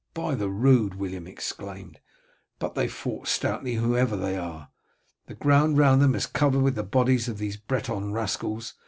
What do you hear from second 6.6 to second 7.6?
with the bodies of these